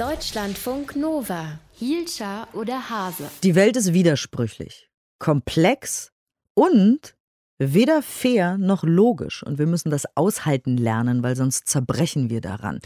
[0.00, 1.58] Deutschlandfunk Nova.
[1.74, 3.24] Hielscher oder Hase.
[3.42, 4.88] Die Welt ist widersprüchlich,
[5.18, 6.10] komplex
[6.54, 7.14] und
[7.58, 9.42] weder fair noch logisch.
[9.42, 12.78] Und wir müssen das aushalten lernen, weil sonst zerbrechen wir daran.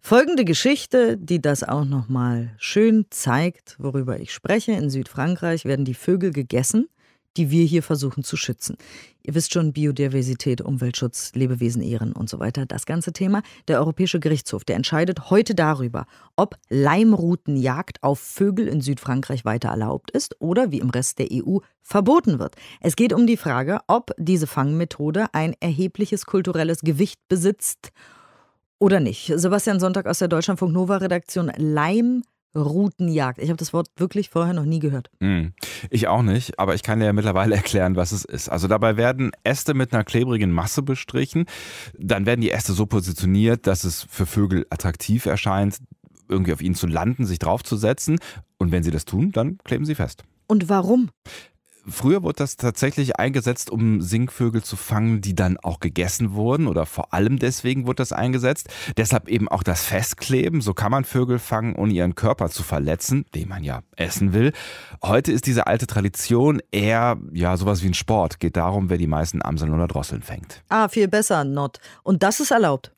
[0.00, 4.72] Folgende Geschichte, die das auch nochmal schön zeigt, worüber ich spreche.
[4.72, 6.88] In Südfrankreich werden die Vögel gegessen
[7.36, 8.76] die wir hier versuchen zu schützen.
[9.22, 12.66] Ihr wisst schon, Biodiversität, Umweltschutz, Lebewesen ehren und so weiter.
[12.66, 13.42] Das ganze Thema.
[13.68, 20.10] Der Europäische Gerichtshof, der entscheidet heute darüber, ob Leimrutenjagd auf Vögel in Südfrankreich weiter erlaubt
[20.10, 22.56] ist oder wie im Rest der EU verboten wird.
[22.80, 27.92] Es geht um die Frage, ob diese Fangmethode ein erhebliches kulturelles Gewicht besitzt
[28.78, 29.32] oder nicht.
[29.34, 32.22] Sebastian Sonntag aus der Deutschlandfunk Nova Redaktion Leim
[32.58, 33.38] Routenjagd.
[33.38, 35.10] Ich habe das Wort wirklich vorher noch nie gehört.
[35.20, 35.52] Hm.
[35.90, 38.48] Ich auch nicht, aber ich kann dir ja mittlerweile erklären, was es ist.
[38.48, 41.46] Also dabei werden Äste mit einer klebrigen Masse bestrichen.
[41.98, 45.78] Dann werden die Äste so positioniert, dass es für Vögel attraktiv erscheint,
[46.28, 48.18] irgendwie auf ihnen zu landen, sich draufzusetzen.
[48.58, 50.24] Und wenn sie das tun, dann kleben sie fest.
[50.46, 51.10] Und warum?
[51.90, 56.86] Früher wurde das tatsächlich eingesetzt, um Singvögel zu fangen, die dann auch gegessen wurden oder
[56.86, 58.68] vor allem deswegen wurde das eingesetzt.
[58.96, 60.60] Deshalb eben auch das Festkleben.
[60.60, 64.52] So kann man Vögel fangen, ohne ihren Körper zu verletzen, den man ja essen will.
[65.02, 68.40] Heute ist diese alte Tradition eher ja sowas wie ein Sport.
[68.40, 70.62] Geht darum, wer die meisten Amseln oder Drosseln fängt.
[70.68, 71.78] Ah, viel besser, Not.
[72.02, 72.92] Und das ist erlaubt?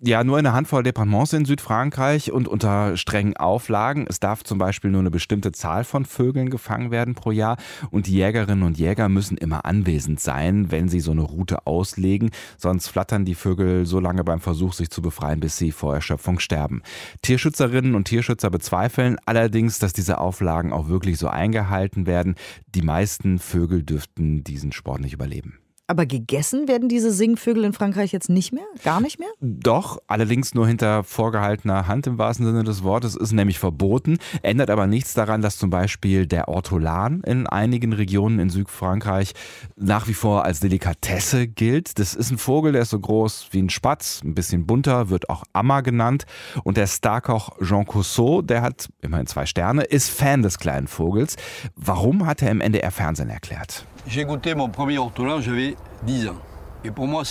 [0.00, 4.06] Ja, nur in einer Handvoll Departements in Südfrankreich und unter strengen Auflagen.
[4.08, 7.56] Es darf zum Beispiel nur eine bestimmte Zahl von Vögeln gefangen werden pro Jahr
[7.90, 11.66] und und die Jägerinnen und Jäger müssen immer anwesend sein, wenn sie so eine Route
[11.66, 15.94] auslegen, sonst flattern die Vögel so lange beim Versuch, sich zu befreien, bis sie vor
[15.94, 16.82] Erschöpfung sterben.
[17.22, 22.34] Tierschützerinnen und Tierschützer bezweifeln allerdings, dass diese Auflagen auch wirklich so eingehalten werden.
[22.74, 25.63] Die meisten Vögel dürften diesen Sport nicht überleben.
[25.86, 28.64] Aber gegessen werden diese Singvögel in Frankreich jetzt nicht mehr?
[28.84, 29.28] Gar nicht mehr?
[29.40, 34.16] Doch, allerdings nur hinter vorgehaltener Hand im wahrsten Sinne des Wortes, ist nämlich verboten.
[34.40, 39.34] Ändert aber nichts daran, dass zum Beispiel der Ortolan in einigen Regionen in Südfrankreich
[39.76, 41.98] nach wie vor als Delikatesse gilt.
[41.98, 45.28] Das ist ein Vogel, der ist so groß wie ein Spatz, ein bisschen bunter, wird
[45.28, 46.24] auch Ammer genannt.
[46.62, 51.36] Und der Starkoch Jean Cousseau, der hat immerhin zwei Sterne, ist Fan des kleinen Vogels.
[51.76, 53.84] Warum hat er im NDR Fernsehen erklärt?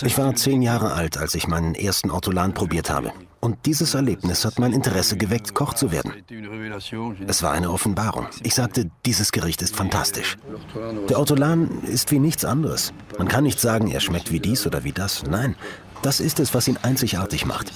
[0.02, 3.12] Ich war zehn Jahre alt, als ich meinen ersten Ortolan probiert habe.
[3.40, 6.14] Und dieses Erlebnis hat mein Interesse geweckt, Koch zu werden.
[7.28, 8.28] Es war eine Offenbarung.
[8.42, 10.38] Ich sagte, dieses Gericht ist fantastisch.
[11.10, 12.94] Der Ortolan ist wie nichts anderes.
[13.18, 15.24] Man kann nicht sagen, er schmeckt wie dies oder wie das.
[15.24, 15.56] Nein,
[16.02, 17.74] das ist es, was ihn einzigartig macht.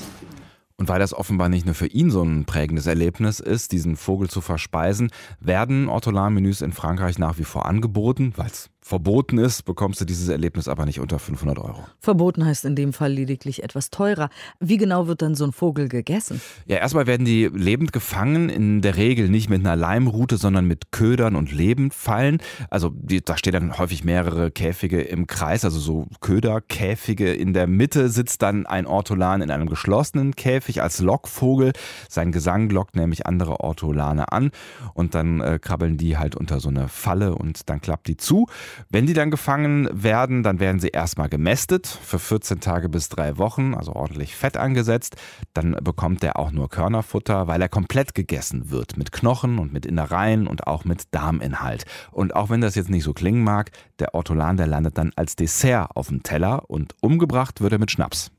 [0.77, 4.29] Und weil das offenbar nicht nur für ihn so ein prägendes Erlebnis ist, diesen Vogel
[4.29, 5.09] zu verspeisen,
[5.39, 10.29] werden Ortolan-Menüs in Frankreich nach wie vor angeboten, weil es verboten ist, bekommst du dieses
[10.29, 11.85] Erlebnis aber nicht unter 500 Euro.
[11.99, 14.29] Verboten heißt in dem Fall lediglich etwas teurer.
[14.59, 16.41] Wie genau wird dann so ein Vogel gegessen?
[16.65, 20.91] Ja, erstmal werden die lebend gefangen, in der Regel nicht mit einer Leimrute, sondern mit
[20.91, 22.39] Ködern und Lebendfallen.
[22.69, 27.33] Also die, da stehen dann häufig mehrere Käfige im Kreis, also so Köderkäfige.
[27.33, 31.73] In der Mitte sitzt dann ein Ortolan in einem geschlossenen Käfig als Lockvogel.
[32.09, 34.51] Sein Gesang lockt nämlich andere Ortolane an
[34.93, 38.47] und dann äh, krabbeln die halt unter so eine Falle und dann klappt die zu.
[38.89, 43.38] Wenn die dann gefangen werden, dann werden sie erstmal gemästet für 14 Tage bis drei
[43.38, 45.15] Wochen, also ordentlich Fett angesetzt.
[45.53, 49.85] Dann bekommt er auch nur Körnerfutter, weil er komplett gegessen wird, mit Knochen und mit
[49.85, 51.85] Innereien und auch mit Darminhalt.
[52.11, 55.35] Und auch wenn das jetzt nicht so klingen mag, der Ortolan, der landet dann als
[55.35, 58.31] Dessert auf dem Teller und umgebracht wird er mit Schnaps.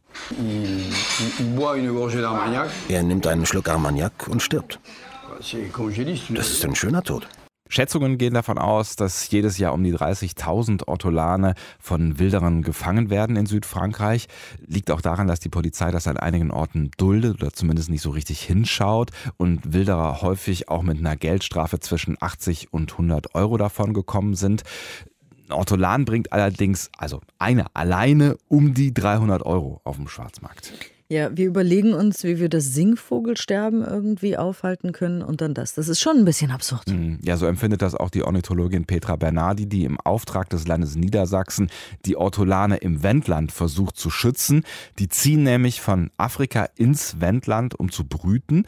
[2.89, 4.81] Er nimmt einen Schluck Armagnac und stirbt.
[5.39, 7.29] Das ist ein schöner Tod.
[7.69, 13.37] Schätzungen gehen davon aus, dass jedes Jahr um die 30.000 Ortolane von Wilderern gefangen werden
[13.37, 14.29] in Südfrankreich.
[14.67, 18.11] Liegt auch daran, dass die Polizei das an einigen Orten duldet oder zumindest nicht so
[18.11, 23.93] richtig hinschaut und Wilderer häufig auch mit einer Geldstrafe zwischen 80 und 100 Euro davon
[23.93, 24.63] gekommen sind.
[25.51, 30.73] Ortolan bringt allerdings, also einer alleine, um die 300 Euro auf dem Schwarzmarkt.
[31.11, 35.73] Ja, wir überlegen uns, wie wir das Singvogelsterben irgendwie aufhalten können und dann das.
[35.73, 36.87] Das ist schon ein bisschen absurd.
[36.87, 37.19] Mhm.
[37.23, 41.71] Ja, so empfindet das auch die Ornithologin Petra Bernardi, die im Auftrag des Landes Niedersachsen
[42.05, 44.65] die Ortolane im Wendland versucht zu schützen.
[44.99, 48.67] Die ziehen nämlich von Afrika ins Wendland, um zu brüten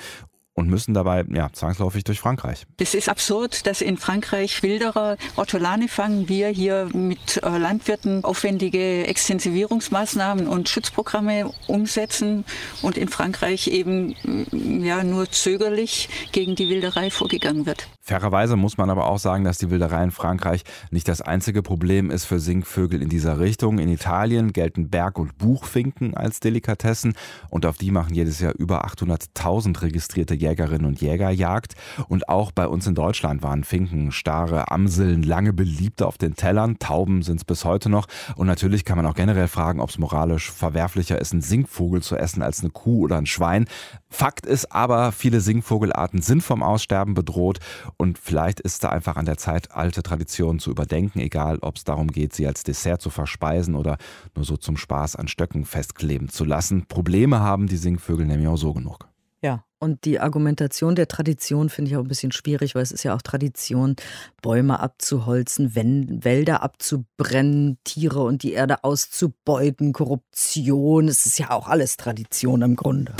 [0.60, 2.66] und müssen dabei ja, zwangsläufig durch Frankreich.
[2.78, 9.06] Es ist absurd, dass in Frankreich Wilderer Ortolane fangen, wir hier mit äh, Landwirten aufwendige
[9.06, 12.44] Extensivierungsmaßnahmen und Schutzprogramme umsetzen
[12.82, 17.88] und in Frankreich eben mm, ja nur zögerlich gegen die Wilderei vorgegangen wird.
[18.10, 22.10] Fairerweise muss man aber auch sagen, dass die Wilderei in Frankreich nicht das einzige Problem
[22.10, 23.78] ist für Singvögel in dieser Richtung.
[23.78, 27.14] In Italien gelten Berg- und Buchfinken als Delikatessen
[27.50, 31.76] und auf die machen jedes Jahr über 800.000 registrierte Jägerinnen und Jäger Jagd.
[32.08, 36.80] Und auch bei uns in Deutschland waren Finken, Stare, Amseln lange beliebt auf den Tellern.
[36.80, 38.08] Tauben sind es bis heute noch.
[38.34, 42.16] Und natürlich kann man auch generell fragen, ob es moralisch verwerflicher ist, einen Singvogel zu
[42.16, 43.66] essen als eine Kuh oder ein Schwein.
[44.10, 47.60] Fakt ist aber, viele Singvogelarten sind vom Aussterben bedroht
[47.96, 51.84] und vielleicht ist da einfach an der Zeit, alte Traditionen zu überdenken, egal ob es
[51.84, 53.96] darum geht, sie als Dessert zu verspeisen oder
[54.34, 56.86] nur so zum Spaß an Stöcken festkleben zu lassen.
[56.86, 59.08] Probleme haben die Singvögel nämlich auch so genug.
[59.42, 63.04] Ja, und die Argumentation der Tradition finde ich auch ein bisschen schwierig, weil es ist
[63.04, 63.96] ja auch Tradition,
[64.42, 71.08] Bäume abzuholzen, Wälder abzubrennen, Tiere und die Erde auszubeuten, Korruption.
[71.08, 73.14] Es ist ja auch alles Tradition im Grunde.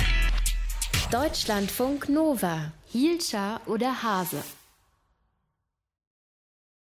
[1.11, 4.45] Deutschlandfunk Nova, Hielscher oder Hase.